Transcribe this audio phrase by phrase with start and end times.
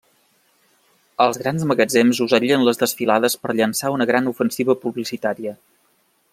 [1.25, 5.57] Els grans magatzems usarien les desfilades per llançar una gran ofensiva publicitària.